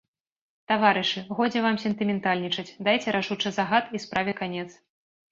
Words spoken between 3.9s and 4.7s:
і справе канец.